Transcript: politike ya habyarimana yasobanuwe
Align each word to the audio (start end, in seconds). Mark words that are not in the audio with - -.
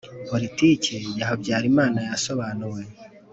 politike 0.29 0.95
ya 1.17 1.25
habyarimana 1.29 1.99
yasobanuwe 2.09 2.81